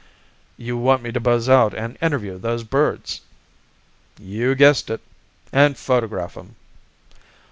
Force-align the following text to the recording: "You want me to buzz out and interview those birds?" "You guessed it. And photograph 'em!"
"You 0.57 0.77
want 0.77 1.03
me 1.03 1.11
to 1.11 1.19
buzz 1.19 1.47
out 1.47 1.75
and 1.75 1.95
interview 2.01 2.39
those 2.39 2.63
birds?" 2.63 3.21
"You 4.19 4.55
guessed 4.55 4.89
it. 4.89 5.01
And 5.53 5.77
photograph 5.77 6.35
'em!" 6.35 6.55